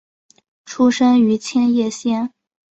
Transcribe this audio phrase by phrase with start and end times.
[0.65, 2.33] 出身于千叶县。